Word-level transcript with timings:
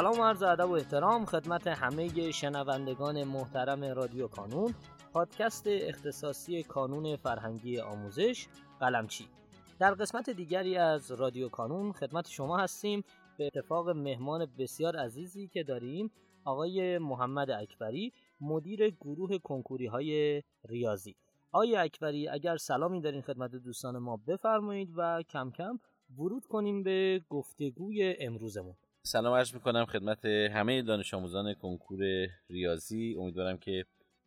سلام 0.00 0.20
و 0.20 0.24
عرض 0.24 0.42
ادب 0.42 0.70
و 0.70 0.72
احترام 0.72 1.24
خدمت 1.24 1.66
همه 1.66 2.30
شنوندگان 2.30 3.24
محترم 3.24 3.84
رادیو 3.84 4.28
کانون 4.28 4.74
پادکست 5.12 5.66
اختصاصی 5.66 6.62
کانون 6.62 7.16
فرهنگی 7.16 7.80
آموزش 7.80 8.46
قلمچی. 8.80 9.28
در 9.78 9.94
قسمت 9.94 10.30
دیگری 10.30 10.76
از 10.76 11.12
رادیو 11.12 11.48
کانون 11.48 11.92
خدمت 11.92 12.28
شما 12.28 12.58
هستیم. 12.58 13.04
به 13.38 13.46
اتفاق 13.46 13.88
مهمان 13.88 14.46
بسیار 14.58 14.96
عزیزی 14.96 15.48
که 15.48 15.62
داریم 15.62 16.10
آقای 16.44 16.98
محمد 16.98 17.50
اکبری 17.50 18.12
مدیر 18.40 18.90
گروه 18.90 19.38
کنکوری 19.38 19.86
های 19.86 20.42
ریاضی. 20.68 21.16
آقای 21.52 21.76
اکبری 21.76 22.28
اگر 22.28 22.56
سلامی 22.56 23.00
دارین 23.00 23.22
خدمت 23.22 23.50
دوستان 23.50 23.98
ما 23.98 24.16
بفرمایید 24.16 24.92
و 24.96 25.22
کم 25.22 25.50
کم 25.50 25.78
ورود 26.18 26.46
کنیم 26.46 26.82
به 26.82 27.20
گفتگوی 27.30 28.16
امروزمون. 28.20 28.74
سلام 29.02 29.34
عرض 29.34 29.54
می‌کنم 29.54 29.84
خدمت 29.84 30.24
همه 30.24 30.82
دانش 30.82 31.14
آموزان 31.14 31.54
کنکور 31.54 32.00
ریاضی. 32.50 33.16
امیدوارم 33.18 33.58
که 33.58 33.84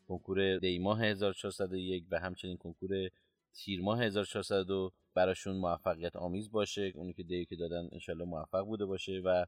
کنکور 0.07 0.57
دیماه 0.57 1.03
1401 1.03 2.03
و 2.11 2.19
همچنین 2.19 2.57
کنکور 2.57 3.09
تیر 3.53 3.81
ماه 3.81 4.03
1402 4.03 4.91
براشون 5.13 5.55
موفقیت 5.55 6.15
آمیز 6.15 6.51
باشه. 6.51 6.91
اونی 6.95 7.13
که 7.13 7.23
دی 7.23 7.45
که 7.45 7.55
دادن 7.55 7.89
انشالله 7.91 8.25
موفق 8.25 8.65
بوده 8.65 8.85
باشه 8.85 9.21
و 9.25 9.45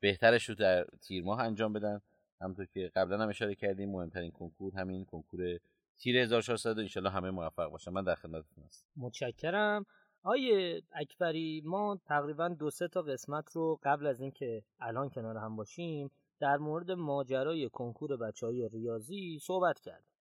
بهترش 0.00 0.48
رو 0.48 0.54
در 0.54 0.84
تیر 1.02 1.24
ماه 1.24 1.40
انجام 1.40 1.72
بدن. 1.72 2.00
همونطور 2.40 2.66
که 2.66 2.90
قبلا 2.94 3.22
هم 3.22 3.28
اشاره 3.28 3.54
کردیم 3.54 3.90
مهمترین 3.90 4.30
کنکور 4.30 4.74
همین 4.74 5.04
کنکور 5.04 5.58
تیر 5.98 6.18
1400 6.18 6.78
انشالله 6.78 7.10
همه 7.10 7.30
موفق 7.30 7.70
باشن. 7.70 7.90
من 7.90 8.04
در 8.04 8.14
خدمتتون 8.14 8.64
هستم. 8.64 8.86
متشکرم. 8.96 9.86
آیه 10.32 10.82
اکبری 10.92 11.62
ما 11.64 11.98
تقریبا 12.04 12.48
دو 12.48 12.70
سه 12.70 12.88
تا 12.88 13.02
قسمت 13.02 13.52
رو 13.52 13.78
قبل 13.82 14.06
از 14.06 14.20
اینکه 14.20 14.62
الان 14.80 15.10
کنار 15.10 15.36
هم 15.36 15.56
باشیم 15.56 16.10
در 16.40 16.56
مورد 16.56 16.90
ماجرای 16.90 17.68
کنکور 17.68 18.16
بچه 18.16 18.46
های 18.46 18.68
ریاضی 18.68 19.38
صحبت 19.42 19.80
کردیم. 19.80 20.12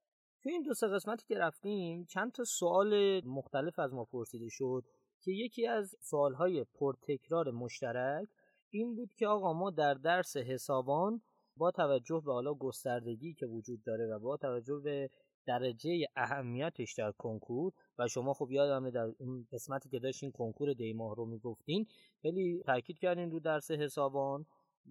توی 0.42 0.52
این 0.52 0.64
دو 0.64 0.74
سه 0.74 0.88
قسمتی 0.88 1.26
که 1.28 1.38
رفتیم 1.38 2.06
چند 2.06 2.32
تا 2.32 2.44
سوال 2.44 3.22
مختلف 3.26 3.80
از 3.80 3.94
ما 3.94 4.06
پرسیده 4.06 4.50
شد 4.50 4.84
که 5.22 5.32
یکی 5.32 5.68
از 5.68 5.96
سوالهای 6.02 6.64
پرتکرار 6.64 7.52
مشترک 7.52 8.28
این 8.70 8.96
بود 8.96 9.14
که 9.14 9.28
آقا 9.28 9.54
ما 9.54 9.72
در 9.72 9.94
درس 9.94 10.38
حسابان 10.38 11.22
با 11.58 11.72
توجه 11.72 12.22
به 12.26 12.34
حالا 12.34 12.54
گستردگی 12.54 13.34
که 13.34 13.46
وجود 13.46 13.84
داره 13.84 14.08
و 14.08 14.20
با 14.20 14.38
توجه 14.38 14.80
به 14.84 15.10
درجه 15.48 16.06
اهمیتش 16.16 16.94
در 16.94 17.12
کنکور 17.12 17.74
و 18.00 18.08
شما 18.08 18.34
خب 18.34 18.52
یادمه 18.52 18.92
در 18.92 19.12
اون 19.20 19.48
قسمتی 19.52 19.90
که 19.90 20.00
داشتین 20.00 20.32
کنکور 20.32 20.74
دیماه 20.74 21.16
رو 21.16 21.26
می‌گفتین 21.26 21.86
خیلی 22.22 22.64
تاکید 22.66 23.00
کردین 23.00 23.32
رو 23.32 23.40
درس 23.40 23.72
حسابان 23.72 24.46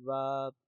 و 0.04 0.10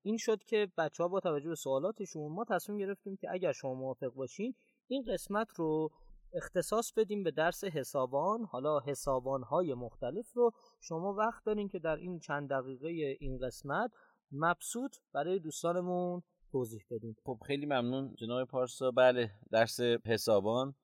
این 0.02 0.16
شد 0.16 0.44
که 0.44 0.68
بچه 0.78 1.02
ها 1.02 1.08
با 1.08 1.20
توجه 1.20 1.48
به 1.48 1.54
سوالاتشون 1.54 2.32
ما 2.32 2.44
تصمیم 2.44 2.78
گرفتیم 2.78 3.16
که 3.16 3.28
اگر 3.30 3.52
شما 3.52 3.74
موافق 3.74 4.14
باشین 4.14 4.54
این 4.88 5.04
قسمت 5.08 5.48
رو 5.56 5.90
اختصاص 6.34 6.92
بدیم 6.92 7.22
به 7.22 7.30
درس 7.30 7.64
حسابان. 7.64 8.44
حالا 8.44 8.80
حسابان 8.80 9.42
های 9.42 9.74
مختلف 9.74 10.32
رو 10.32 10.50
شما 10.80 11.14
وقت 11.14 11.44
دارین 11.44 11.68
که 11.68 11.78
در 11.78 11.96
این 11.96 12.18
چند 12.18 12.50
دقیقه 12.50 12.88
این 13.20 13.38
قسمت 13.38 13.90
مبسوط 14.32 14.96
برای 15.12 15.38
دوستانمون 15.38 16.22
توضیح 16.52 16.84
بدیم 16.90 17.16
خب 17.24 17.38
خیلی 17.46 17.66
ممنون 17.66 18.14
جناب 18.14 18.48
پارسا. 18.48 18.90
بله 18.90 19.30
درس 19.50 19.80
حسابان. 19.80 20.74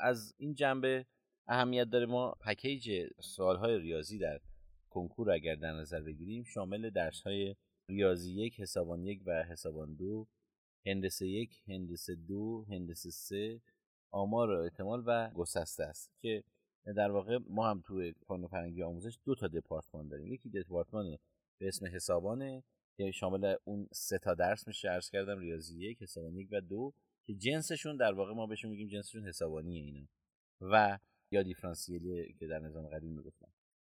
از 0.00 0.34
این 0.38 0.54
جنبه 0.54 1.06
اهمیت 1.48 1.84
داره. 1.84 2.06
ما 2.06 2.30
پکیج 2.40 2.90
سوالهای 3.20 3.78
ریاضی 3.78 4.18
در 4.18 4.40
کنکور 4.90 5.30
اگر 5.30 5.54
در 5.54 5.72
نظر 5.72 6.00
بگیریم 6.00 6.44
شامل 6.44 6.90
درس 6.90 7.22
های 7.22 7.56
ریاضی 7.88 8.32
یک 8.32 8.60
حسابان 8.60 9.06
یک 9.06 9.22
و 9.26 9.42
حسابان 9.42 9.94
دو 9.94 10.26
هندسه 10.86 11.26
یک 11.26 11.62
هندسه 11.68 12.14
دو 12.14 12.64
هندسه 12.68 13.10
سه 13.10 13.60
آمار 14.10 14.50
احتمال 14.50 15.02
و 15.06 15.30
گسسته 15.30 15.84
است. 15.84 16.10
که 16.22 16.44
در 16.96 17.10
واقع 17.10 17.38
ما 17.48 17.70
هم 17.70 17.82
توی 17.86 18.12
کانون 18.12 18.48
فرهنگی 18.48 18.82
آموزش 18.82 19.18
دو 19.24 19.34
تا 19.34 19.46
دپارتمان 19.46 20.08
داریم. 20.08 20.32
یکی 20.32 20.50
دپارتمان 20.50 21.16
به 21.58 21.68
اسم 21.68 21.86
حسابانه 21.86 22.62
که 22.96 23.10
شامل 23.10 23.54
اون 23.64 23.88
سه 23.92 24.18
تا 24.18 24.34
درس 24.34 24.66
میشه 24.66 24.88
عرض 24.88 25.10
کردم 25.10 25.38
ریاضی 25.38 25.78
یک 25.78 26.02
حسابانی 26.02 26.44
و 26.44 26.60
دو 26.60 26.92
که 27.26 27.34
جنسشون 27.34 27.96
در 27.96 28.12
واقع 28.12 28.32
ما 28.32 28.46
بهشون 28.46 28.70
میگیم 28.70 28.88
جنسشون 28.88 29.28
حسابانیه 29.28 29.82
اینا. 29.82 30.06
و 30.60 30.98
یا 31.30 31.42
دیفرانسیلی 31.42 32.36
که 32.38 32.46
در 32.46 32.58
نظام 32.58 32.86
قدیم 32.86 33.12
می‌گفتن. 33.12 33.48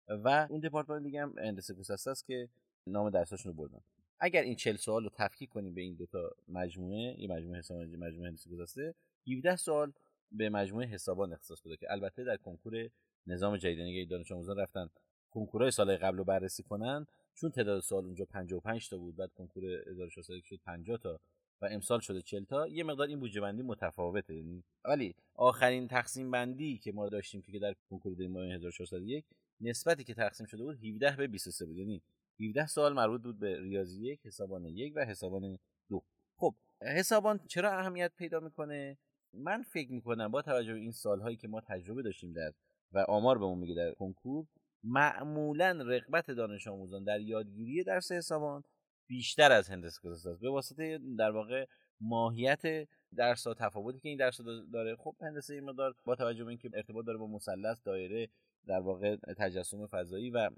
و 0.08 0.48
اون 0.50 0.60
دپارتمان 0.60 1.04
دیگه 1.04 1.22
هم 1.22 1.34
هندسه 1.38 1.94
است 2.10 2.26
که 2.26 2.50
نام 2.88 3.10
درساشون 3.10 3.52
رو 3.52 3.58
بردن. 3.58 3.82
اگر 4.20 4.42
این 4.42 4.56
40 4.56 4.76
سوال 4.76 5.04
رو 5.04 5.10
تفکیک 5.14 5.50
کنیم 5.50 5.74
به 5.74 5.82
این 5.82 5.96
دو 5.96 6.06
تا 6.06 6.32
مجموعه 6.48 7.16
این 7.18 7.32
مجموعه 7.32 7.60
حسابانی 7.60 7.96
مجموعه 7.96 8.28
هندسه 8.28 8.50
گذشته 8.50 8.96
17 9.28 9.56
سوال 9.56 9.94
به 10.32 10.50
مجموعه 10.50 10.88
حسابان 10.88 11.34
اختصاص 11.34 11.64
پیدا 11.64 11.76
که 11.76 11.92
البته 11.92 12.24
در 12.24 12.38
کنکور 12.38 12.90
نظام 13.28 13.58
جدید 13.58 13.78
یعنی 13.78 14.06
دانش 14.06 14.32
آموزان 14.32 14.58
رفتن 14.58 14.90
کنکورهای 15.32 15.72
سال 15.72 15.98
قبل 15.98 16.18
رو 16.18 16.24
بررسی 16.24 16.64
کنن. 16.64 17.08
چون 17.42 17.52
تعداد 17.52 17.82
سوال 17.82 18.06
اونجا 18.06 18.26
55 18.26 18.90
تا 18.90 18.98
بود 18.98 19.16
بعد 19.16 19.34
کنکور 19.34 19.66
1600 19.66 20.34
شد 20.44 20.60
50 20.66 20.98
تا 20.98 21.20
و 21.62 21.66
امسال 21.66 22.00
شده 22.00 22.22
40 22.22 22.44
تا 22.44 22.68
یه 22.68 22.84
مقدار 22.84 23.08
این 23.08 23.20
بودجه 23.20 23.42
بندی 23.42 23.64
متفاوته. 23.64 24.36
یعنی 24.36 24.64
ولی 24.86 25.16
آخرین 25.34 25.88
تقسیم 25.88 26.32
بندی 26.32 26.78
که 26.78 26.92
ما 26.92 27.10
داشتیم 27.10 27.42
که 27.42 27.60
در 27.60 27.76
کنکور 27.90 28.16
دیماه 28.16 28.46
1601 28.46 29.26
نسبتی 29.62 30.04
که 30.04 30.14
تقسیم 30.14 30.48
شده 30.48 30.64
بود 30.64 30.86
17 30.86 31.16
به 31.16 31.28
23 31.28 31.66
بود. 31.66 31.78
یعنی 31.78 32.02
17 32.40 32.68
سوال 32.68 32.94
مربوط 32.94 33.22
بود 33.22 33.40
به 33.40 33.62
ریاضی 33.62 34.02
یک 34.02 34.20
حسابان 34.26 34.66
یک 34.66 34.94
و 34.96 35.06
حسابان 35.06 35.60
دو. 35.90 36.04
خب 36.38 36.56
حسابان 36.82 37.40
چرا 37.48 37.72
اهمیت 37.72 38.12
پیدا 38.18 38.40
می‌کنه؟ 38.40 38.98
من 39.34 39.64
فکر 39.64 39.92
می‌کنم 39.92 40.32
با 40.32 40.42
توجه 40.42 40.74
به 40.74 40.80
این 40.80 40.92
سالهایی 40.92 41.38
که 41.38 41.48
ما 41.48 41.62
تجربه 41.62 42.02
داشتیم 42.02 42.34
در 42.34 42.54
و 42.94 43.00
آمار 43.00 43.38
بهمون 43.38 43.58
میگه 43.58 43.76
در 43.76 43.94
کنکور 43.94 44.46
معمولا 44.84 45.72
رغبت 45.72 46.32
دانش 46.32 46.68
آموزان 46.68 47.04
در 47.04 47.20
یادگیری 47.20 47.84
درس 47.84 48.12
حسابان 48.12 48.64
بیشتر 49.08 49.52
از 49.52 49.70
هندسه 49.70 50.02
گذشته 50.04 50.30
است. 50.30 50.42
به 50.42 50.50
واسطه 50.50 51.00
در 51.18 51.32
واقع 51.32 51.66
ماهیت 52.02 52.88
درس 53.16 53.48
ها 53.48 53.54
تفاوتی 53.54 54.00
که 54.00 54.10
این 54.10 54.18
درس 54.18 54.42
داره. 54.74 54.96
خب 54.96 55.16
هندسه 55.22 55.54
این 55.54 55.64
مقدار 55.64 55.96
با 56.06 56.16
توجه 56.16 56.44
به 56.44 56.50
اینکه 56.50 56.70
ارتباط 56.74 57.06
داره 57.06 57.18
با 57.18 57.28
مثلث 57.28 57.84
دایره 57.84 58.30
در 58.68 58.80
واقع 58.80 59.16
تجسم 59.16 59.88
فضایی 59.88 60.30
و 60.30 60.50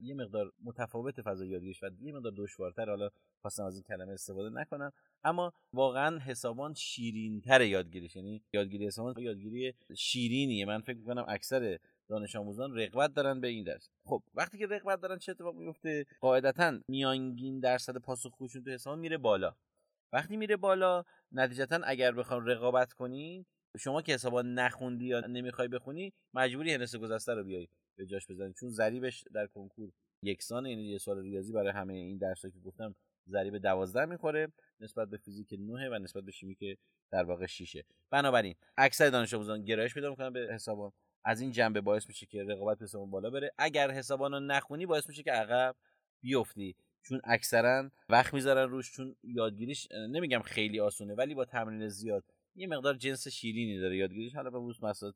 یه 0.00 0.14
مقدار 0.14 0.52
متفاوت 0.64 1.22
فضا 1.22 1.44
یادگیریش 1.44 1.82
و 1.82 1.90
یه 2.00 2.12
مقدار 2.12 2.32
دشوارتر. 2.36 2.88
حالا 2.88 3.10
خواستم 3.40 3.64
از 3.64 3.74
این 3.74 3.82
کلمه 3.82 4.12
استفاده 4.12 4.60
نکنم. 4.60 4.92
اما 5.24 5.52
واقعا 5.72 6.18
حسابان 6.18 6.74
شیرینتر 6.74 7.60
یادگیریش. 7.60 8.16
یعنی 8.16 8.42
یادگیری 8.52 8.86
حسابان 8.86 9.14
یادگیری 9.18 9.74
شیرینیه. 9.96 10.66
من 10.66 10.80
فکر 10.80 10.98
می‌کنم 10.98 11.24
اکثر 11.28 11.78
دانش 12.08 12.36
آموزان 12.36 12.78
رغبت 12.78 13.14
دارن 13.14 13.40
به 13.40 13.48
این 13.48 13.64
درس. 13.64 13.88
خب 14.04 14.22
وقتی 14.34 14.58
که 14.58 14.66
رغبت 14.66 15.00
دارن 15.00 15.18
چه 15.18 15.32
اتفاقی 15.32 15.58
میفته؟ 15.58 16.06
قاعدتا 16.20 16.80
میانگین 16.88 17.60
درصد 17.60 17.96
پاسخگوشون 17.96 18.62
تو 18.62 18.70
حساب 18.70 18.98
میره 18.98 19.18
بالا. 19.18 19.54
وقتی 20.12 20.36
میره 20.36 20.56
بالا 20.56 21.04
نتیجتا 21.32 21.80
اگر 21.84 22.12
بخوام 22.12 22.46
رقابت 22.46 22.92
کنی 22.92 23.46
شما 23.78 24.02
که 24.02 24.14
حسابا 24.14 24.42
نخوندی 24.42 25.06
یا 25.06 25.20
نمی‌خوای 25.20 25.68
بخونی 25.68 26.12
مجبوری 26.34 26.72
هندسه 26.72 26.98
گذشته 26.98 27.34
رو 27.34 27.44
بیای 27.44 27.68
به 27.98 28.06
جاش 28.06 28.30
بزنی. 28.30 28.52
چون 28.52 28.70
ضریبش 28.70 29.24
در 29.34 29.46
کنکور 29.46 29.92
یکسان 30.22 30.66
یعنی 30.66 30.82
یه 30.82 30.98
سال 30.98 31.18
ریاضی 31.18 31.52
برای 31.52 31.72
همه 31.72 31.94
این 31.94 32.18
درسایی 32.18 32.52
که 32.52 32.60
گفتم 32.60 32.94
ضریب 33.28 33.58
12 33.58 34.04
می‌خوره 34.04 34.52
نسبت 34.80 35.08
به 35.08 35.16
فیزیک 35.16 35.52
9 35.52 35.88
و 35.88 35.98
نسبت 35.98 36.24
به 36.24 36.32
شیمی 36.32 36.54
که 36.54 36.76
در 37.12 37.24
واقع 37.24 37.46
6 37.46 37.82
بنابراین 38.10 38.54
اکثر 38.76 39.10
دانش 39.10 39.34
آموزان 39.34 39.64
گرایش 39.64 39.94
پیدا 39.94 40.10
می‌کنن 40.10 40.32
به 40.32 40.48
حسابان 40.54 40.92
از 41.26 41.40
این 41.40 41.50
جنبه 41.50 41.80
باعث 41.80 42.08
میشه 42.08 42.26
که 42.26 42.44
رقابت 42.44 42.82
حسابان 42.82 43.10
بالا 43.10 43.30
بره. 43.30 43.50
اگر 43.58 43.90
حسابان 43.90 44.32
رو 44.32 44.40
نخونی 44.40 44.86
باعث 44.86 45.08
میشه 45.08 45.22
که 45.22 45.32
عقب 45.32 45.76
بیفتی. 46.20 46.76
چون 47.02 47.20
اکثرا 47.24 47.90
وقت 48.08 48.34
می‌ذارن 48.34 48.70
روش 48.70 48.92
چون 48.92 49.16
یادگیریش 49.22 49.88
نمیگم 49.92 50.40
خیلی 50.40 50.80
آسونه 50.80 51.14
ولی 51.14 51.34
با 51.34 51.44
تمرین 51.44 51.88
زیاد 51.88 52.24
یه 52.54 52.66
مقدار 52.66 52.94
جنس 52.94 53.28
شیرینی 53.28 53.78
داره 53.78 53.96
یادگیریش. 53.96 54.34
حالا 54.34 54.50
به 54.50 54.58
مسائل 54.82 55.12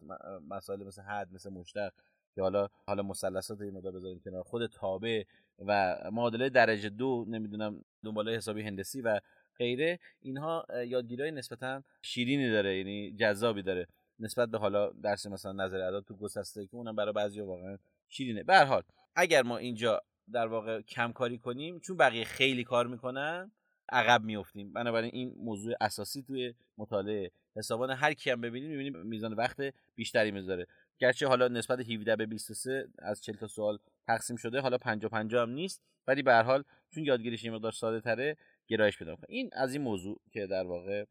مسائل 0.49 0.85
مثل 0.85 1.03
حد 1.03 1.33
مثل 1.33 1.51
مشتق 1.51 1.93
که 2.35 2.43
حالا 2.43 2.69
حالا 2.87 3.03
مثلثات 3.03 3.61
این 3.61 3.75
مقدار 3.75 3.93
بذاریم 3.93 4.21
کنار. 4.25 4.43
خود 4.43 4.67
تابع 4.67 5.23
و 5.59 5.97
معادله 6.13 6.49
درجه 6.49 6.89
دو 6.89 7.25
نمی‌دونم 7.29 7.85
دنباله 8.05 8.37
حسابی 8.37 8.63
هندسی 8.63 9.01
و 9.01 9.21
غیره 9.57 9.99
اینها 10.23 10.67
یادگیری 10.87 11.31
نسبتا 11.31 11.83
شیرینی 12.03 12.51
داره 12.51 12.79
یعنی 12.79 13.13
جذابی 13.13 13.63
داره. 13.63 13.87
نسبت 14.21 14.49
به 14.49 14.59
حالا 14.59 14.91
درس 14.91 15.27
مثلا 15.27 15.53
نظر 15.53 15.81
اعداد 15.81 16.05
تو 16.05 16.17
گسسته 16.17 16.67
که 16.67 16.77
اونم 16.77 16.97
برای 16.97 17.13
بعضیا 17.13 17.47
واقعا 17.47 17.79
شیرینه. 18.09 18.43
به 18.43 18.65
حال 18.65 18.83
اگر 19.17 19.43
ما 19.43 19.57
اینجا 19.57 20.03
در 20.33 20.47
واقع 20.47 20.81
کم 20.81 21.13
کاری 21.13 21.39
کنیم 21.39 21.81
چون 21.81 21.97
بقیه 21.97 22.25
خیلی 22.25 22.65
کار 22.65 22.87
می‌کنن 22.87 23.53
عقب 23.93 24.25
میفتیم 24.25 24.73
بنابراین 24.73 25.11
این 25.15 25.35
موضوع 25.37 25.75
اساسی 25.81 26.23
توی 26.23 26.55
مطالعه 26.79 27.31
حسابان 27.57 27.91
هر 27.91 28.13
کی 28.15 28.31
هم 28.31 28.41
ببینیم 28.41 28.71
می‌بینیم 28.71 29.07
میزان 29.07 29.33
وقت 29.33 29.57
بیشتری 29.95 30.31
می‌ذاره. 30.31 30.67
گرچه 30.99 31.29
حالا 31.29 31.49
نسبت 31.49 31.81
17 31.81 32.17
به 32.17 32.27
23 32.27 32.89
از 32.99 33.23
40 33.23 33.37
تا 33.37 33.47
سوال 33.47 33.79
تقسیم 34.07 34.37
شده 34.37 34.61
حالا 34.61 34.79
50 34.79 35.11
50 35.11 35.43
هم 35.43 35.51
نیست 35.51 35.83
ولی 36.07 36.23
به 36.23 36.33
هر 36.33 36.43
حال 36.43 36.65
چون 36.91 37.05
یادگیریش 37.05 37.45
یه 37.45 37.51
مقدار 37.51 37.73
ساده 37.73 38.01
تره 38.01 38.37
گرایش 38.67 38.99
پیدا 38.99 39.17
این 39.29 39.51
از 39.53 39.73
این 39.73 39.83
موضوع 39.83 40.21
که 40.31 40.47
در 40.47 40.65
واقع 40.65 41.05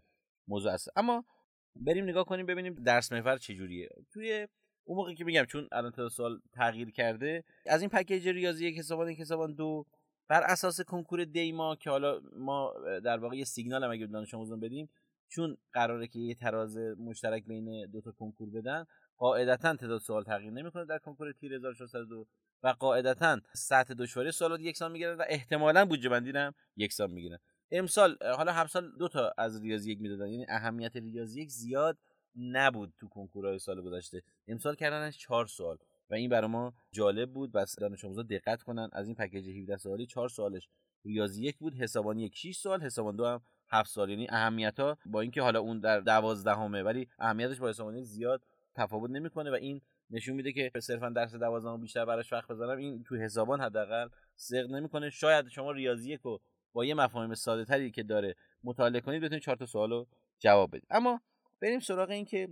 موضوع 0.47 0.71
است. 0.71 0.89
اما 0.95 1.25
بریم 1.75 2.05
نگاه 2.05 2.25
کنیم 2.25 2.45
ببینیم 2.45 2.73
درس 2.73 3.11
محور 3.11 3.37
چجوریه. 3.37 3.89
توی 4.13 4.47
اون 4.83 4.97
موقعی 4.97 5.15
که 5.15 5.23
میگم 5.23 5.45
چون 5.45 5.67
الان 5.71 6.09
سوال 6.09 6.39
تغییر 6.53 6.91
کرده 6.91 7.43
از 7.65 7.81
این 7.81 7.89
پکیج 7.89 8.27
ریاضی 8.27 8.67
یک 8.67 8.77
حسابان 8.77 9.09
یک 9.09 9.19
حسابان 9.19 9.53
دو 9.53 9.85
بر 10.27 10.43
اساس 10.43 10.81
کنکور 10.81 11.25
دیما 11.25 11.75
که 11.75 11.89
حالا 11.89 12.21
ما 12.37 12.73
در 13.03 13.17
واقع 13.17 13.35
یه 13.35 13.43
سیگنال 13.43 13.83
هم 13.83 13.91
اگه 13.91 14.05
دانش 14.05 14.33
آموزان 14.33 14.59
بدیم 14.59 14.89
چون 15.27 15.57
قراره 15.73 16.07
که 16.07 16.19
یه 16.19 16.35
تراز 16.35 16.77
مشترک 16.77 17.45
بین 17.45 17.85
دو 17.85 18.01
تا 18.01 18.11
کنکور 18.11 18.49
بدن 18.49 18.85
قاعدتا 19.17 19.75
تعداد 19.75 20.01
سوال 20.01 20.23
تغییر 20.23 20.51
نمی‌کنه 20.51 20.85
در 20.85 20.97
کنکور 20.97 21.31
تیر 21.31 21.53
1602 21.53 22.27
و 22.63 22.67
قاعدتا 22.79 23.39
سطح 23.53 23.93
دشواری 23.93 24.31
سوالات 24.31 24.59
یکسان 24.59 24.91
می‌گیرن 24.91 25.17
و 25.17 25.23
احتمالا 25.27 25.85
بودجه 25.85 26.09
بندی 26.09 26.31
هم 26.31 26.53
یکسان 26.75 27.11
می‌گیرن. 27.11 27.39
امسال 27.71 28.17
حالا 28.37 28.51
همسال 28.53 28.91
دو 28.99 29.07
تا 29.07 29.33
از 29.37 29.61
ریاضی 29.61 29.91
یک 29.91 30.01
می‌دادن 30.01 30.29
یعنی 30.29 30.45
اهمیت 30.49 30.95
ریاضی 30.95 31.41
یک 31.41 31.49
زیاد 31.49 31.97
نبود 32.35 32.93
تو 32.99 33.07
کنکورهای 33.07 33.59
سال 33.59 33.81
گذشته. 33.81 34.21
امسال 34.47 34.75
کردنش 34.75 35.17
چهار 35.17 35.45
سوال 35.45 35.77
و 36.09 36.13
این 36.13 36.29
برای 36.29 36.47
ما 36.47 36.73
جالب 36.91 37.31
بود. 37.31 37.51
بس 37.51 37.75
دانش 37.79 38.05
آموزا 38.05 38.23
دقت 38.23 38.63
کنن. 38.63 38.89
از 38.93 39.07
این 39.07 39.15
پکیج 39.15 39.49
17 39.49 39.77
سوالی 39.77 40.05
4 40.05 40.29
سوالش 40.29 40.69
ریاضی 41.05 41.43
یک 41.43 41.57
بود 41.57 41.75
حسابانی 41.75 42.23
یک 42.23 42.35
6 42.35 42.57
سوال 42.57 42.81
حسابان 42.81 43.15
دو 43.15 43.25
هم 43.25 43.41
7 43.69 43.89
سال 43.89 44.09
یعنی 44.09 44.27
اهمیت 44.29 44.79
ها 44.79 44.97
با 45.05 45.21
اینکه 45.21 45.41
حالا 45.41 45.59
اون 45.59 45.79
در 45.79 45.99
دوازدهمه 45.99 46.83
ولی 46.83 47.07
اهمیتش 47.19 47.59
با 47.59 47.69
حسابانی 47.69 48.03
زیاد 48.03 48.41
تفاوت 48.75 49.11
نمی‌کنه 49.11 49.51
و 49.51 49.53
این 49.53 49.81
نشون 50.09 50.35
میده 50.35 50.51
که 50.51 50.71
صرفا 50.79 51.09
درس 51.09 51.35
دوازدهم 51.35 51.81
بیشتر 51.81 52.05
براش 52.05 52.33
وقت 52.33 52.47
بذارم 52.47 52.77
این 52.77 53.03
تو 53.03 53.15
حسابان 53.15 53.61
حداقل 53.61 54.07
صدق 54.35 54.71
نمی‌کنه. 54.71 55.09
شاید 55.09 55.47
شما 55.47 55.71
ریاضی 55.71 56.11
یک 56.13 56.19
رو 56.23 56.41
با 56.73 56.85
یه 56.85 56.93
مفاهیم 56.93 57.33
ساده 57.33 57.65
تری 57.65 57.91
که 57.91 58.03
داره 58.03 58.35
مطالعه 58.63 59.01
کنید 59.01 59.23
بتونید 59.23 59.43
چهار 59.43 59.57
تا 59.57 59.65
سوالو 59.65 60.05
جواب 60.39 60.69
بدید. 60.69 60.87
اما 60.89 61.21
بریم 61.61 61.79
سراغ 61.79 62.09
این 62.09 62.25
که 62.25 62.49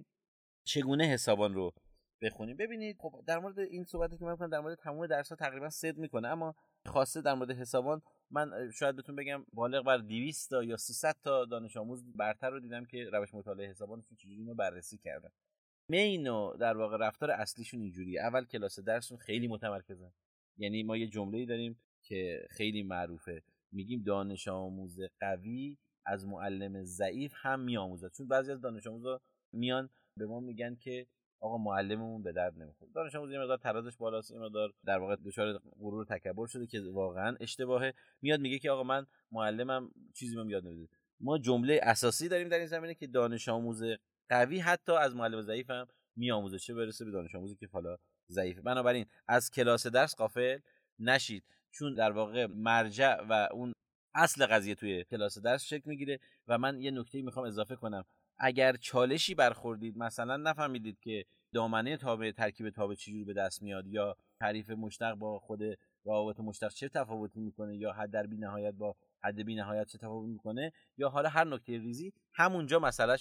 چگونه 0.64 1.06
حسابان 1.06 1.54
رو 1.54 1.74
بخونیم. 2.22 2.58
ببینید 2.58 2.98
خب 3.00 3.24
در 3.28 3.40
مورد 3.40 3.60
این 3.60 3.84
صحبتی 3.84 4.18
که 4.18 4.26
من 4.26 4.36
کنم 4.36 4.50
در 4.50 4.60
مورد 4.60 4.78
تمام 4.78 5.08
درس 5.08 5.30
ها 5.30 5.36
تقریبا 5.36 5.70
صد 5.70 5.98
می‌کنه 5.98 6.28
اما 6.28 6.56
خاصه 6.86 7.22
در 7.22 7.34
مورد 7.34 7.52
حسابان 7.52 8.02
من 8.32 8.72
شاید 8.72 8.96
بهتون 8.96 9.16
بگم 9.16 9.46
بالغ 9.54 9.86
بر 9.86 9.98
200 9.98 10.50
تا 10.50 10.64
یا 10.64 10.78
300 10.78 11.16
تا 11.24 11.46
دانش 11.46 11.78
آموز 11.78 12.04
برتر 12.16 12.50
رو 12.50 12.60
دیدم 12.60 12.86
که 12.86 13.10
روش 13.14 13.34
مطالعه 13.34 13.70
حسابانشون 13.70 14.18
چجوری 14.18 14.36
اینو 14.36 14.54
بررسی 14.54 14.98
کردن. 14.98 15.30
مین 15.90 16.24
در 16.60 16.78
واقع 16.78 16.98
رفتار 16.98 17.32
اصلیشون 17.32 17.82
اینجوریه. 17.82 18.22
اول 18.22 18.46
کلاس 18.46 18.80
درسشون 18.80 19.18
خیلی 19.18 19.48
متمرکزن. 19.48 20.12
یعنی 20.58 20.84
ما 20.84 20.98
یه 20.98 21.08
جمله‌ای 21.08 21.46
داریم 21.46 21.80
که 22.02 22.48
خیلی 22.50 22.84
معروفه. 22.84 23.44
میگیم 23.78 24.04
دانش 24.04 24.48
آموز 24.48 25.00
قوی 25.20 25.78
از 26.06 26.26
معلم 26.26 26.84
ضعیف 26.84 27.34
هم 27.36 27.60
میآموزد 27.60 28.12
چون 28.18 28.28
بعضی 28.28 28.52
از 28.52 28.62
دانش 28.62 28.88
آموزا 28.88 29.22
میان 29.54 29.90
به 30.18 30.26
ما 30.26 30.40
میگن 30.40 30.76
که 30.76 31.08
آقا 31.40 31.58
معلممون 31.58 32.24
به 32.24 32.32
درد 32.32 32.58
نمی‌خوره. 32.58 32.92
دانش 32.96 33.16
آموز 33.16 33.32
یه 33.32 33.40
مقدار 33.40 33.58
ترازش 33.58 33.98
بالاست 33.98 34.32
یه 34.32 34.38
مقدار 34.38 34.74
در 34.86 34.98
واقع 34.98 35.16
دچار 35.26 35.58
غرور 35.58 36.06
تکبر 36.06 36.48
شده 36.48 36.68
که 36.68 36.82
واقعا 36.82 37.36
اشتباهه 37.40 37.94
میاد 38.22 38.40
میگه 38.40 38.60
که 38.60 38.72
آقا 38.72 38.84
من 38.84 39.08
معلمم 39.32 39.92
چیزی 40.14 40.36
بهم 40.36 40.50
یاد 40.50 40.66
نمیده. 40.66 40.90
ما 41.20 41.38
جمله 41.38 41.80
اساسی 41.84 42.28
داریم 42.28 42.50
در 42.50 42.58
این 42.58 42.68
زمینه 42.68 42.94
که 42.94 43.08
دانش 43.08 43.50
آموز 43.50 43.84
قوی 44.30 44.60
حتی 44.60 44.92
از 44.92 45.16
معلم 45.16 45.42
ضعیف 45.42 45.70
هم 45.70 45.88
میآموزه. 46.16 46.60
چه 46.60 46.74
برسه 46.74 47.06
به 47.06 47.12
دانش 47.12 47.36
آموزی 47.36 47.56
که 47.56 47.68
حالا 47.72 47.98
ضعیفه. 48.30 48.62
بنابراین 48.62 49.06
از 49.28 49.52
کلاس 49.52 49.88
درس 49.88 50.16
قافل 50.16 50.60
نشید. 51.00 51.44
چون 51.80 51.94
در 51.94 52.12
واقع 52.12 52.46
مرجع 52.46 53.22
و 53.30 53.48
اون 53.52 53.74
اصل 54.16 54.46
قضیه 54.46 54.76
توی 54.76 55.04
کلاس 55.04 55.38
درس 55.38 55.64
شکل 55.64 55.84
می‌گیره 55.86 56.20
و 56.48 56.58
من 56.58 56.82
یه 56.82 56.92
نکته 56.92 57.22
می‌خوام 57.22 57.46
اضافه 57.46 57.76
کنم. 57.76 58.04
اگر 58.40 58.76
چالشی 58.76 59.36
برخوردید 59.36 59.98
مثلا 59.98 60.38
نفهمیدید 60.38 61.00
که 61.00 61.26
دامنه 61.54 61.98
تابع 61.98 62.32
ترکیب 62.32 62.70
تابع 62.70 62.96
چجوری 62.96 63.24
به 63.24 63.34
دست 63.34 63.62
میاد 63.62 63.88
یا 63.88 64.16
تعریف 64.40 64.70
مشتق 64.70 65.14
با 65.14 65.40
خود 65.40 65.60
روابط 66.04 66.40
مشتق 66.40 66.70
چه 66.70 66.90
تفاوتی 66.90 67.40
می‌کنه 67.40 67.78
یا 67.78 67.94
حد 67.94 68.12
در 68.12 68.28
بی 68.28 68.38
نهایت 68.38 68.74
با 68.74 68.96
حد 69.24 69.46
بی 69.46 69.56
نهایت 69.56 69.88
چه 69.88 69.98
تفاوتی 69.98 70.32
می‌کنه 70.32 70.72
یا 70.98 71.10
حالا 71.10 71.30
هر 71.30 71.44
نکته 71.44 71.78
ریزی 71.78 72.14
همونجا 72.34 72.80
مسئله 72.80 73.18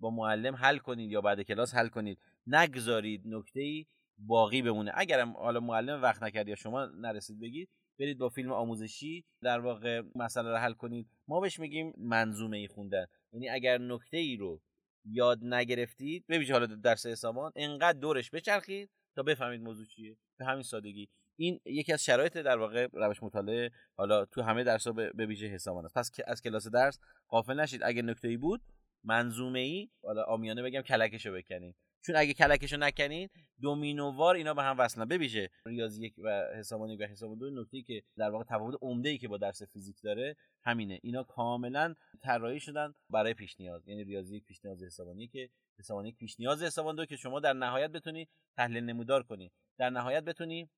با 0.00 0.10
معلم 0.10 0.54
حل 0.54 0.78
کنید 0.78 1.10
یا 1.10 1.20
بعد 1.20 1.42
کلاس 1.42 1.74
حل 1.74 1.88
کنید. 1.88 2.18
نگذارید 2.46 3.22
نکته 3.24 3.60
ای 3.60 3.86
باقی 4.18 4.62
بمونه. 4.62 4.92
اگرم 4.94 5.36
حالا 5.36 5.60
معلم 5.60 6.02
وقت 6.02 6.22
نکرد 6.22 6.48
یا 6.48 6.54
شما 6.54 6.86
نرسید 6.86 7.40
بگید 7.40 7.68
برید 7.98 8.18
با 8.18 8.28
فیلم 8.28 8.52
آموزشی 8.52 9.24
در 9.42 9.60
واقع 9.60 10.02
مسئله 10.14 10.50
رو 10.50 10.56
حل 10.56 10.72
کنید. 10.72 11.08
ما 11.28 11.40
بهش 11.40 11.58
میگیم 11.58 11.92
منظومه 11.98 12.56
ای 12.56 12.68
خوندن. 12.68 13.06
یعنی 13.32 13.48
اگر 13.48 13.78
نکته 13.78 14.16
ای 14.16 14.36
رو 14.36 14.60
یاد 15.04 15.38
نگرفتید 15.42 16.24
ببینید 16.28 16.50
حالا 16.50 16.66
درس 16.66 17.06
حسابان 17.06 17.52
انقدر 17.56 17.98
دورش 17.98 18.30
بچرخید 18.30 18.90
تا 19.14 19.22
بفهمید 19.22 19.60
موضوع 19.60 19.86
چیه. 19.86 20.16
به 20.38 20.44
همین 20.44 20.62
سادگی. 20.62 21.08
این 21.36 21.60
یکی 21.64 21.92
از 21.92 22.04
شرایط 22.04 22.36
در 22.36 22.58
واقع 22.58 22.88
روش 22.92 23.22
مطالعه 23.22 23.70
حالا 23.96 24.24
تو 24.24 24.42
همه 24.42 24.64
درس 24.64 24.86
ها 24.86 24.92
به 24.92 25.26
ویژه 25.26 25.46
حسابان 25.46 25.84
است. 25.84 25.94
پس 25.94 26.10
از 26.26 26.42
کلاس 26.42 26.68
درس 26.68 26.98
غافل 27.28 27.60
نشید. 27.60 27.80
اگر 27.84 28.02
نکته 28.02 28.28
ای 28.28 28.36
بود 28.36 28.60
منظومه 29.04 29.58
ای 29.58 29.88
حالا 30.02 30.24
آمیانه 30.24 30.62
بگم 30.62 30.80
کلکشو 30.80 31.32
بکنید. 31.32 31.76
چون 32.06 32.16
اگه 32.16 32.34
کلکشو 32.34 32.76
نکنین 32.76 33.28
دومینووار 33.60 34.34
اینا 34.34 34.54
به 34.54 34.62
هم 34.62 34.78
وصلن 34.78 35.04
ببیشه. 35.04 35.50
ریاضی 35.66 36.06
یک 36.06 36.14
و 36.18 36.44
حسابان 36.58 36.90
یک 36.90 37.00
و 37.00 37.04
حسابان 37.04 37.38
دو 37.38 37.50
نکته 37.50 37.82
که 37.82 38.02
در 38.16 38.30
واقع 38.30 38.44
تفاوت 38.44 38.78
عمده 38.82 39.08
ای 39.08 39.18
که 39.18 39.28
با 39.28 39.38
درس 39.38 39.62
فیزیک 39.62 39.96
داره 40.02 40.36
همینه. 40.62 41.00
اینا 41.02 41.22
کاملا 41.22 41.94
طراحی 42.22 42.60
شدن 42.60 42.94
برای 43.10 43.34
پیش 43.34 43.60
نیاز. 43.60 43.88
یعنی 43.88 44.04
ریاضی 44.04 44.36
یک 44.36 44.44
پیش 44.44 44.64
نیاز 44.64 44.82
حسابانی 44.82 45.28
که 45.28 45.50
حسابان 45.78 46.06
یک 46.06 46.16
پیش 46.16 46.40
نیاز 46.40 46.62
حسابان 46.62 46.96
دو 46.96 47.06
که 47.06 47.16
شما 47.16 47.40
در 47.40 47.52
نهایت 47.52 47.90
بتونی 47.90 48.28
تحلیل 48.56 48.84
نمودار 48.84 49.22
کنی. 49.22 49.52
در 49.78 49.90
نهایت 49.90 50.24
بتونی 50.24 50.70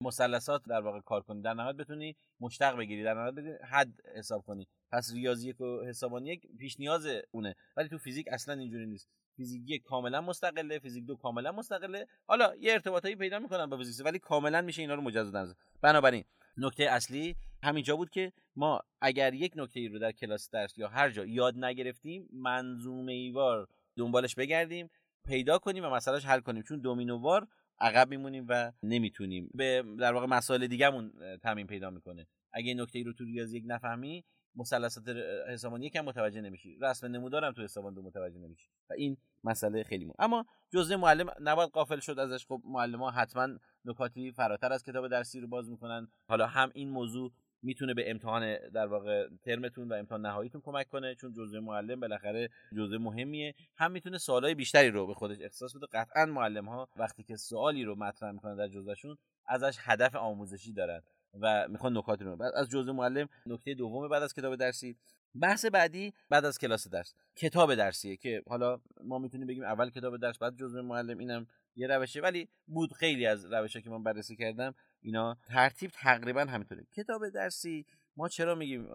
مثلثات 0.00 0.62
در 0.68 0.80
واقع 0.80 1.00
کار 1.00 1.22
کنی. 1.22 1.42
در 1.42 1.54
نهایت 1.54 1.76
بتونی 1.76 2.16
مشتق 2.40 2.76
بگیری 2.76 3.02
در 3.02 3.14
نهایت 3.14 3.34
بتونی 3.34 3.54
حد 3.70 4.00
حساب 4.16 4.42
کنی. 4.42 4.66
پس 4.92 5.12
ریاضی 5.14 5.52
و 5.52 5.84
حسابانی 5.84 6.30
یک 6.30 6.46
پیش 6.58 6.80
نیاز 6.80 7.06
اونه. 7.30 7.54
ولی 7.76 7.88
تو 7.88 7.98
فیزیک 7.98 8.26
اصلا 8.32 8.54
اینجوری 8.54 8.86
نیست. 8.86 9.08
فیزیک 9.36 9.62
یک 9.66 9.82
کاملا 9.82 10.20
مستقله 10.20 10.78
فیزیک 10.78 11.04
دو 11.04 11.16
کاملا 11.16 11.52
مستقله. 11.52 12.06
حالا 12.26 12.56
یه 12.56 12.72
ارتباطایی 12.72 13.16
پیدا 13.16 13.38
می‌کنن 13.38 13.66
با 13.66 13.76
فیزیک 13.76 14.06
ولی 14.06 14.18
کاملا 14.18 14.62
میشه 14.62 14.82
اینا 14.82 14.94
رو 14.94 15.02
مجزا 15.02 15.30
در 15.30 15.46
بنابراین 15.82 16.24
نکته 16.56 16.84
اصلی 16.84 17.36
همینجا 17.62 17.96
بود 17.96 18.10
که 18.10 18.32
ما 18.56 18.80
اگر 19.00 19.34
یک 19.34 19.52
نکته 19.56 19.80
ای 19.80 19.88
رو 19.88 19.98
در 19.98 20.12
کلاس 20.12 20.50
درس 20.50 20.78
یا 20.78 20.88
هر 20.88 21.10
جا 21.10 21.24
یاد 21.24 21.64
نگرفتیم 21.64 22.28
منظومه 22.32 23.12
ایوار 23.12 23.68
دنبالش 23.96 24.34
بگردیم 24.34 24.90
پیدا 25.24 25.58
کنیم 25.58 25.84
و 25.84 25.90
مسئلهش 25.90 26.24
حل 26.24 26.40
کنیم. 26.40 26.62
چون 26.62 26.80
دومینووار 26.80 27.48
عقب 27.80 28.08
میمونیم 28.08 28.46
و 28.48 28.72
نمی‌تونیم. 28.82 29.50
به 29.54 29.84
در 29.98 30.12
واقع 30.12 30.26
مسائل 30.26 30.66
دیگهمون 30.66 31.12
تامین 31.42 31.66
پیدا 31.66 31.90
می‌کنه. 31.90 32.26
اگه 32.52 32.74
نکته 32.74 32.98
ای 32.98 33.04
رو 33.04 33.12
تو 33.12 33.24
ریاضی 33.24 33.58
یک 33.58 33.64
نفهمی 33.66 34.24
مثلثات 34.56 35.08
حسابانی 35.48 35.86
یکم 35.86 36.00
متوجه 36.00 36.40
نمیشی. 36.40 36.78
رسم 36.80 37.06
نمودارم 37.06 37.52
تو 37.52 37.62
حسابان 37.62 37.94
دو 37.94 38.02
متوجه 38.02 38.38
نمیشی. 38.38 38.68
و 38.90 38.92
این 38.92 39.16
مسئله 39.44 39.82
خیلی 39.82 40.04
مهم. 40.04 40.14
اما 40.18 40.46
جزء 40.70 40.96
معلم 40.96 41.30
نباید 41.40 41.70
قافل 41.70 42.00
شد 42.00 42.18
ازش. 42.18 42.46
خب 42.46 42.62
معلم 42.64 43.02
ها 43.02 43.10
حتما 43.10 43.48
نکاتی 43.84 44.32
فراتر 44.32 44.72
از 44.72 44.82
کتاب 44.82 45.08
درسی 45.08 45.40
رو 45.40 45.48
باز 45.48 45.70
می‌کنن. 45.70 46.08
حالا 46.28 46.46
هم 46.46 46.70
این 46.74 46.90
موضوع 46.90 47.32
می‌تونه 47.62 47.94
به 47.94 48.10
امتحان 48.10 48.70
در 48.70 48.86
واقع 48.86 49.28
ترمتون 49.44 49.88
و 49.88 49.94
امتحان 49.94 50.26
نهاییتون 50.26 50.60
کمک 50.60 50.88
کنه 50.88 51.14
چون 51.14 51.32
جزء 51.32 51.60
معلم 51.60 52.00
بالاخره 52.00 52.48
جزء 52.76 52.98
مهمیه. 52.98 53.54
هم 53.76 53.92
می‌تونه 53.92 54.18
سوالای 54.18 54.54
بیشتری 54.54 54.90
رو 54.90 55.06
به 55.06 55.14
خودش 55.14 55.36
اختصاص 55.40 55.76
بده. 55.76 55.86
قطعا 55.92 56.26
معلم 56.26 56.68
ها 56.68 56.88
وقتی 56.96 57.22
که 57.22 57.36
سوالی 57.36 57.84
رو 57.84 57.94
مطرح 57.94 58.30
می‌کنن 58.30 58.56
در 58.56 58.68
جزءشون 58.68 59.16
ازش 59.46 59.76
هدف 59.80 60.14
آموزشی 60.14 60.72
دارن 60.72 61.02
و 61.40 61.68
می‌خوان 61.68 61.96
نکاتی 61.96 62.24
رو 62.24 62.36
بعد 62.36 62.52
از 62.54 62.68
جزء 62.68 62.92
معلم 62.92 63.28
نکته 63.46 63.74
دوم 63.74 64.08
بعد 64.08 64.22
از 64.22 64.34
کتاب 64.34 64.56
درسی. 64.56 64.96
بحث 65.34 65.64
بعدی 65.64 66.14
بعد 66.30 66.44
از 66.44 66.58
کلاس 66.58 66.88
درس. 66.88 67.14
کتاب 67.36 67.74
درسیه 67.74 68.16
که 68.16 68.42
حالا 68.48 68.80
ما 69.04 69.18
می‌تونیم 69.18 69.46
بگیم 69.46 69.62
اول 69.62 69.90
کتاب 69.90 70.16
درس 70.16 70.38
بعد 70.38 70.56
جزء 70.56 70.82
معلم. 70.82 71.18
اینم 71.18 71.46
یه 71.76 71.86
روشه. 71.86 72.20
ولی 72.20 72.48
بود 72.66 72.92
خیلی 72.92 73.26
از 73.26 73.52
روشا 73.52 73.80
که 73.80 73.90
من 73.90 74.02
بررسی 74.02 74.36
کردم. 74.36 74.74
اینا 75.02 75.38
ترتیب 75.48 75.90
تقریبا 75.90 76.40
همینطوره. 76.40 76.86
کتاب 76.92 77.28
درسی 77.28 77.86
ما 78.16 78.28
چرا 78.28 78.54
میگیم 78.54 78.88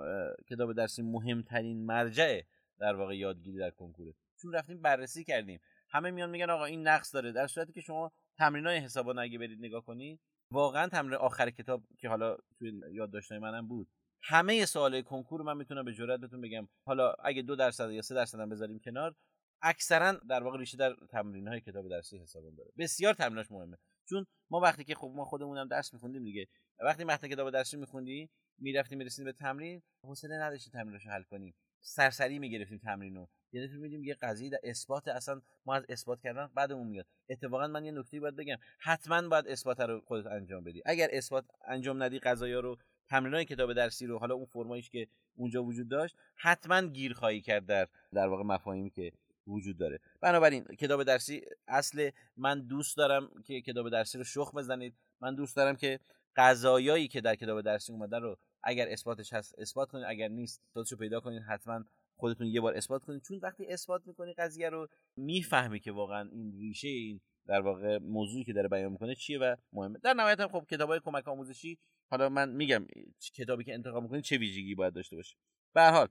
کتاب 0.50 0.74
درسی 0.74 1.02
مهمترین 1.02 1.86
مرجع 1.86 2.42
در 2.80 2.96
واقع 2.96 3.18
یادگیری 3.18 3.58
در 3.58 3.70
کنکوره؟ 3.70 4.14
چون 4.42 4.54
رفتیم 4.54 4.82
بررسی 4.82 5.24
کردیم. 5.24 5.60
همه 5.90 6.12
میان 6.12 6.30
میگن 6.30 6.50
آقا 6.50 6.66
این 6.66 6.88
نقص 6.88 7.14
داره. 7.14 7.32
در 7.32 7.48
صورتی 7.48 7.74
که 7.74 7.82
شما 7.82 8.12
تمرینای 8.38 8.78
حسابا 8.78 9.22
اگه 9.22 9.38
برید 9.38 9.60
نگاه 9.60 9.86
کنید 9.86 10.20
واقعا 10.52 10.88
تمرین 10.88 11.14
آخر 11.14 11.50
کتاب 11.50 11.84
که 12.00 12.10
حالا 12.10 12.38
توی 12.58 12.82
یادداشت‌های 12.92 13.40
منم 13.40 13.68
بود. 13.68 13.88
همه 14.22 14.66
سوالای 14.66 15.04
کنکور 15.04 15.42
من 15.42 15.58
می‌تونم 15.58 15.86
به 15.86 15.94
جرات 15.94 16.20
بهتون 16.20 16.42
بگم. 16.42 16.68
حالا 16.86 17.14
اگه 17.24 17.42
دو 17.42 17.56
درصد 17.56 17.92
یا 17.92 18.02
سه 18.02 18.16
درصد 18.16 18.40
هم 18.40 18.50
بذاریم 18.50 18.80
کنار 18.80 19.16
اکثرا 19.62 20.12
در 20.12 20.44
واقع 20.44 20.58
ریشه 20.58 20.78
در 20.78 20.96
تمرین 21.10 21.48
های 21.48 21.62
کتاب 21.62 21.90
درسی 21.90 22.18
حسابان 22.18 22.56
داره. 22.56 22.72
بسیار 22.78 23.14
تمریناش 23.14 23.52
مهمه. 23.52 23.78
چون 24.10 24.26
ما 24.50 24.60
وقتی 24.60 24.84
که 24.84 24.96
خب 24.96 25.12
ما 25.16 25.26
خودمونم 25.26 25.68
درس 25.68 25.94
میخوندیم 25.94 26.24
دیگه. 26.24 26.48
وقتی 26.80 27.04
متن 27.04 27.28
کتاب 27.28 27.50
درسی 27.50 27.78
میخوندی 27.78 28.30
می‌رفتیم 28.58 28.98
می‌رسیدیم 28.98 29.26
به 29.26 29.32
تمرین 29.32 29.82
حوصله 30.04 30.36
نداشتیم 30.36 30.74
تمریناشو 30.74 31.10
حل 31.10 31.24
کنیم 31.24 31.56
سرسری 31.82 32.40
می‌گرفتیم 32.40 32.78
تمرین 32.78 33.16
رو 33.16 33.30
یعنی 33.52 33.68
تو 33.68 33.74
میدیم 33.74 34.04
یه 34.04 34.14
قضیه 34.14 34.50
در 34.50 34.60
اثبات 34.64 35.08
اصلا 35.08 35.42
ما 35.66 35.76
از 35.76 35.86
اثبات 35.90 36.22
کردن 36.22 36.50
بعدمون 36.56 36.88
میاد. 36.88 37.06
اتفاقا 37.30 37.68
من 37.68 37.86
یه 37.86 37.92
نکته 37.92 38.20
باید 38.20 38.36
بگم. 38.36 38.58
حتما 38.80 39.30
باید 39.30 39.48
اثبات 39.48 39.80
رو 39.80 40.02
خودت 40.02 40.28
انجام 40.28 40.64
بدی. 40.64 40.82
اگر 40.86 41.08
اثبات 41.12 41.46
انجام 41.68 42.04
ندی 42.04 42.20
قضایا 42.20 42.60
رو 42.60 42.78
تمرینای 43.10 43.46
کتاب 43.46 43.74
درسی 43.74 44.06
رو 44.06 44.20
حالا 44.20 44.36
اون 44.36 44.46
فرمایش 44.46 44.90
که 44.90 45.08
اونجا 45.36 45.64
وجود 45.64 45.90
داشت 45.90 46.16
حتما 46.36 46.82
گیر 46.82 47.14
خواهی 47.14 47.42
کرد 47.42 47.66
در 47.66 47.88
در 48.14 48.28
واقع 48.28 48.44
مفاهیمی 48.44 48.90
که 48.90 49.12
وجود 49.48 49.78
داره. 49.78 50.00
بنابراین 50.22 50.64
کتاب 50.64 51.04
درسی 51.04 51.42
اصل 51.68 52.10
من 52.38 52.68
دوست 52.68 52.98
دارم 52.98 53.30
که 53.46 53.62
کتاب 53.62 53.90
درسی 53.90 54.18
رو 54.18 54.24
شخ 54.24 54.56
بزنید. 54.56 54.96
من 55.22 55.36
دوست 55.36 55.56
دارم 55.56 55.76
که 55.76 56.00
قضایایی 56.36 57.08
که 57.08 57.22
در 57.22 57.36
کتاب 57.36 57.62
درسی 57.62 57.92
اومده 57.92 58.20
رو 58.20 58.38
اگر 58.64 58.90
اثباتش 58.90 59.34
هست 59.34 59.60
اثبات 59.60 59.90
کنید. 59.90 60.06
اگر 60.08 60.28
نیست 60.28 60.62
رو 60.76 60.98
پیدا 61.00 61.20
کنید. 61.20 61.42
حتما 61.42 61.84
خودتون 62.18 62.48
یه 62.48 62.62
بار 62.62 62.74
اثبات 62.74 63.04
کنید. 63.04 63.22
چون 63.22 63.40
وقتی 63.44 63.66
اثبات 63.66 64.08
می‌کنی 64.08 64.34
قضیه 64.34 64.70
رو 64.70 64.88
می‌فهمی 65.18 65.80
که 65.80 65.92
واقعا 65.92 66.30
این 66.32 66.52
ریشه 66.60 66.88
این 66.88 67.22
در 67.48 67.62
واقع 67.62 67.98
موضوعی 67.98 68.44
که 68.44 68.54
داره 68.54 68.68
بیان 68.68 68.92
می‌کنه 68.92 69.16
چیه 69.16 69.40
و 69.40 69.56
مهمه. 69.74 70.00
در 70.00 70.14
نهایت 70.14 70.40
هم 70.40 70.48
خب 70.48 70.66
کتابای 70.70 71.00
کمک 71.00 71.28
آموزشی 71.28 71.80
حالا 72.12 72.30
من 72.30 72.50
میگم 72.50 72.88
کتابی 73.34 73.64
که 73.64 73.74
انتخاب 73.74 74.04
می‌کنید 74.04 74.24
چه 74.24 74.38
ویژگی 74.38 74.76
باید 74.76 74.94
داشته 74.94 75.16
باشه. 75.16 75.38
به 75.74 75.82
هر 75.82 75.92
حال 75.92 76.08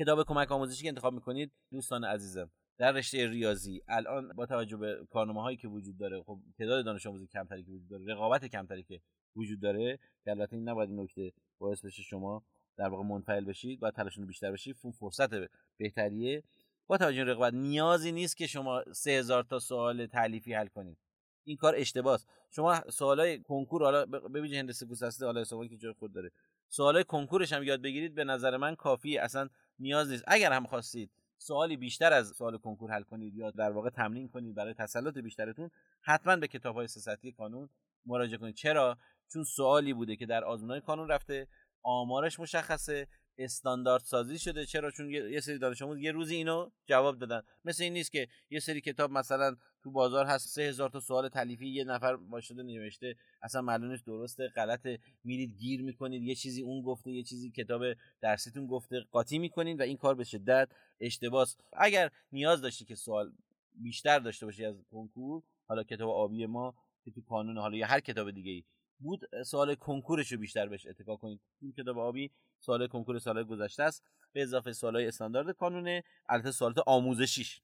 کتاب 0.00 0.24
کمک 0.26 0.52
آموزشی 0.52 0.82
که 0.82 0.88
انتخاب 0.88 1.14
می‌کنید 1.14 1.52
دوستان 1.70 2.04
عزیزم. 2.04 2.50
در 2.78 2.92
رشته 2.92 3.28
ریاضی 3.28 3.82
الان 3.88 4.32
با 4.32 4.46
توجه 4.46 4.76
به 4.76 5.06
کارنامه 5.10 5.42
هایی 5.42 5.56
که 5.56 5.68
وجود 5.68 5.98
داره 5.98 6.22
خب 6.22 6.38
تعداد 6.58 6.84
دانش 6.84 7.06
آموزی 7.06 7.26
کمتری 7.26 7.64
که 7.64 7.70
وجود 7.70 7.88
داره 7.88 8.04
رقابت 8.04 8.44
کمتری 8.44 8.82
که 8.82 9.00
وجود 9.36 9.60
داره 9.60 9.98
که 10.24 10.30
البته 10.30 10.56
این 10.56 10.68
نباید 10.68 10.90
این 10.90 11.00
نکته 11.00 11.32
باعث 11.58 11.84
بشه 11.84 12.02
شما 12.02 12.44
در 12.76 12.88
واقع 12.88 13.02
منفعل 13.02 13.44
بشید 13.44 13.80
باید 13.80 13.94
تلاشتون 13.94 14.26
بیشتر 14.26 14.52
بشید. 14.52 14.76
فرصت 14.76 15.30
بهتریه. 15.76 16.42
با 16.86 16.98
توجه 16.98 17.24
به 17.24 17.30
رقابت 17.30 17.54
نیازی 17.54 18.12
نیست 18.12 18.36
که 18.36 18.46
شما 18.46 18.84
سه 18.92 19.10
هزار 19.10 19.42
تا 19.42 19.58
سوال 19.58 20.06
تعلیفی 20.06 20.52
حل 20.54 20.66
کنید. 20.66 20.98
این 21.44 21.56
کار 21.56 21.74
اشتباهه 21.76 22.20
شما 22.50 22.80
سوالای 22.90 23.38
کنکور 23.38 23.82
حالا 23.82 24.06
ببینید 24.06 24.58
هندسه 24.58 24.86
گسسته 24.86 25.26
حالا 25.26 25.44
که 25.68 25.76
جای 25.76 25.92
خود 25.92 26.12
داره. 26.12 26.30
سوالای 26.68 27.04
کنکورش 27.04 27.52
هم 27.52 27.62
یاد 27.62 27.82
بگیرید. 27.82 28.14
به 28.14 28.24
نظر 28.24 28.56
من 28.56 28.74
کافیه. 28.74 29.22
اصلا 29.22 29.48
نیاز 29.80 30.10
نیست. 30.10 30.24
اگر 30.26 30.52
هم 30.52 30.66
خواستید 30.66 31.10
سوالی 31.38 31.76
بیشتر 31.76 32.12
از 32.12 32.28
سوال 32.28 32.58
کنکور 32.58 32.90
حل 32.90 33.02
کنید 33.02 33.34
یا 33.34 33.50
در 33.50 33.70
واقع 33.70 33.90
تمرین 33.90 34.28
کنید 34.28 34.54
برای 34.54 34.74
تسلط 34.74 35.18
بیشترتون 35.18 35.70
حتما 36.00 36.36
به 36.36 36.48
کتاب 36.48 36.74
های 36.74 36.88
سیاستی 36.88 37.30
قانون 37.30 37.68
مراجعه 38.06 38.38
کنید. 38.38 38.54
چرا؟ 38.54 38.98
چون 39.32 39.44
سوالی 39.44 39.92
بوده 39.92 40.16
که 40.16 40.26
در 40.26 40.44
آزمونهای 40.44 40.80
کانون 40.80 41.08
رفته 41.08 41.48
آمارش 41.82 42.40
مشخصه 42.40 43.08
استاندارد 43.40 44.02
سازی 44.02 44.38
شده. 44.38 44.66
چرا؟ 44.66 44.90
چون 44.90 45.10
یه 45.10 45.40
سری 45.40 45.58
دانش 45.58 45.82
آموز 45.82 45.98
یه 45.98 46.12
روزی 46.12 46.34
اینو 46.36 46.70
جواب 46.86 47.18
دادن. 47.18 47.42
مثل 47.64 47.82
این 47.82 47.92
نیست 47.92 48.12
که 48.12 48.28
یه 48.50 48.60
سری 48.60 48.80
کتاب 48.80 49.10
مثلا 49.10 49.56
تو 49.82 49.90
بازار 49.90 50.26
هست 50.26 50.48
سه 50.48 50.62
هزار 50.62 50.90
تا 50.90 51.00
سوال 51.00 51.28
تلیفی 51.28 51.68
یه 51.68 51.84
نفر 51.84 52.16
باشده 52.16 52.62
نوشته. 52.62 53.16
اصلا 53.42 53.62
معلومش 53.62 54.00
درسته 54.00 54.48
غلطه. 54.48 54.98
میرید 55.24 55.56
گیر 55.58 55.82
می‌کنید. 55.82 56.22
یه 56.22 56.34
چیزی 56.34 56.62
اون 56.62 56.82
گفته 56.82 57.10
یه 57.10 57.22
چیزی 57.22 57.50
کتاب 57.50 57.82
درسیتون 58.20 58.66
گفته. 58.66 59.00
قاطی 59.10 59.38
می‌کنید 59.38 59.80
و 59.80 59.82
این 59.82 59.96
کار 59.96 60.14
به 60.14 60.24
شدت 60.24 60.68
اشتباس. 61.00 61.56
اگر 61.72 62.10
نیاز 62.32 62.60
داشتی 62.60 62.84
که 62.84 62.94
سوال 62.94 63.32
بیشتر 63.74 64.18
داشته 64.18 64.46
باشی 64.46 64.64
از 64.64 64.74
کنکور 64.90 65.42
حالا 65.66 65.82
کتاب 65.82 66.10
آبی 66.10 66.46
ما 66.46 66.74
که 67.04 67.10
تو 67.10 67.20
کانون 67.22 67.58
حالا 67.58 67.76
یا 67.76 67.86
هر 67.86 68.00
کتاب 68.00 68.30
دیگه 68.30 68.50
ای 68.50 68.64
بود 68.98 69.42
سوال 69.46 69.74
کنکورش 69.74 70.32
رو 70.32 70.38
بیشتر 70.38 70.68
بهش 70.68 70.86
اتکا 70.86 71.16
کنید. 71.16 71.40
این 71.62 71.72
کتاب 71.72 71.98
آبی 71.98 72.30
سوال 72.60 72.86
کنکور 72.86 73.18
سال 73.18 73.44
گذشته 73.44 73.82
است 73.82 74.04
به 74.32 74.42
اضافه 74.42 74.72
سوالای 74.72 75.06
استاندارد 75.06 75.56
کانونه 75.56 76.04
البته 76.28 76.50
سوالات 76.50 76.78
آموزشیش. 76.86 77.60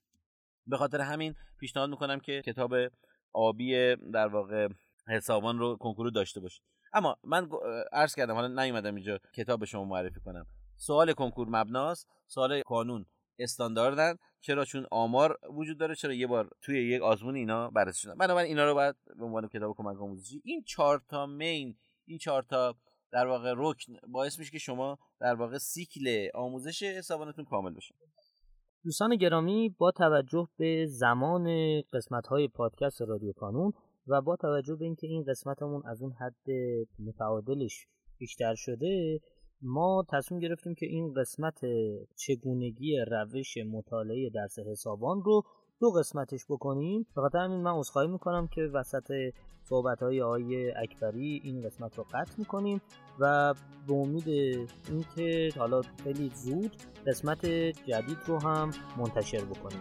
به 0.66 0.76
خاطر 0.76 1.00
همین 1.00 1.34
پیشنهاد 1.58 1.90
می‌کنم 1.90 2.20
که 2.20 2.42
کتاب 2.42 2.74
آبی 3.32 3.96
در 3.96 4.26
واقع 4.26 4.68
حسابان 5.08 5.58
رو 5.58 5.76
کنکور 5.76 6.10
داشته 6.10 6.40
باشید. 6.40 6.62
اما 6.92 7.16
من 7.24 7.48
عرض 7.92 8.14
کردم 8.14 8.34
حالا 8.34 8.64
نیومدم 8.64 8.94
اینجا 8.94 9.18
کتاب 9.34 9.64
شما 9.64 9.84
معرفی 9.84 10.20
کنم. 10.20 10.46
سوال 10.76 11.12
کنکور 11.12 11.48
مبناست 11.48 12.08
سوال 12.26 12.62
کانون 12.62 13.06
استانداردن. 13.38 14.16
چرا؟ 14.40 14.64
چون 14.64 14.86
آمار 14.90 15.38
وجود 15.50 15.78
داره 15.78 15.94
چرا 15.94 16.12
یه 16.12 16.26
بار 16.26 16.50
توی 16.62 16.88
یک 16.88 17.02
آزمون 17.02 17.34
اینا 17.34 17.70
بررسی 17.70 18.00
شدن. 18.00 18.14
بنابراین 18.14 18.48
اینا 18.48 18.64
رو 18.64 18.74
باید 18.74 18.96
به 19.18 19.24
عنوان 19.24 19.48
کتاب 19.48 19.76
کمک 19.76 20.00
آموزشی 20.00 20.42
این 20.44 20.62
چهار 20.62 21.02
تا 21.08 21.26
مین 21.26 21.76
این 22.04 22.18
چهار 22.18 22.42
تا 22.42 22.76
در 23.16 23.26
واقع 23.26 23.54
رکن 23.56 23.92
باعث 24.08 24.38
میشه 24.38 24.50
که 24.50 24.58
شما 24.58 24.98
در 25.20 25.34
واقع 25.34 25.58
سیکل 25.58 26.28
آموزش 26.34 26.82
حسابانتون 26.82 27.44
کامل 27.44 27.74
بشه. 27.74 27.94
دوستان 28.84 29.16
گرامی 29.16 29.74
با 29.78 29.90
توجه 29.90 30.48
به 30.56 30.86
زمان 30.86 31.46
قسمت 31.92 32.26
های 32.26 32.48
پادکست 32.48 33.02
رادیو 33.02 33.32
کانون 33.32 33.72
و 34.06 34.22
با 34.22 34.36
توجه 34.36 34.76
به 34.76 34.84
اینکه 34.84 35.06
این 35.06 35.24
قسمتمون 35.28 35.82
از 35.86 36.02
اون 36.02 36.12
حد 36.12 36.50
متعادلش 36.98 37.86
بیشتر 38.18 38.54
شده 38.54 39.20
ما 39.62 40.04
تصمیم 40.12 40.40
گرفتیم 40.40 40.74
که 40.74 40.86
این 40.86 41.14
قسمت 41.14 41.60
چگونگی 42.16 42.98
روش 43.10 43.56
مطالعه 43.56 44.30
درس 44.30 44.58
حسابان 44.58 45.22
رو 45.22 45.42
دو 45.80 45.90
قسمتش 45.90 46.44
بکنیم. 46.48 47.06
به 47.14 47.40
همین 47.40 47.60
من 47.60 47.70
عذرخواهی 47.70 48.08
می‌کنم 48.08 48.48
که 48.48 48.62
وسط 48.62 49.32
صحبت 49.62 50.02
های 50.02 50.22
آقای 50.22 50.70
اکبری 50.70 51.40
این 51.44 51.62
قسمت 51.62 51.98
رو 51.98 52.04
قطع 52.12 52.32
می‌کنیم 52.38 52.80
و 53.18 53.54
به 53.86 53.94
امید 53.94 54.28
اینکه 54.88 55.52
حالا 55.58 55.82
خیلی 56.04 56.30
زود 56.34 56.76
قسمت 57.06 57.46
جدید 57.46 58.18
رو 58.26 58.38
هم 58.38 58.70
منتشر 58.96 59.44
بکنیم. 59.44 59.80